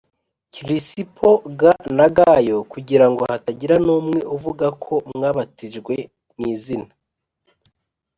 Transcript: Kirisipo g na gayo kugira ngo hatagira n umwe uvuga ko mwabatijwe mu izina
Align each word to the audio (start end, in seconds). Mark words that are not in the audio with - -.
Kirisipo 0.53 1.29
g 1.59 1.61
na 1.97 2.07
gayo 2.15 2.57
kugira 2.71 3.05
ngo 3.11 3.21
hatagira 3.31 3.75
n 3.85 3.87
umwe 3.97 4.19
uvuga 4.35 4.67
ko 4.83 4.93
mwabatijwe 5.13 5.95
mu 6.37 6.43
izina 6.53 6.91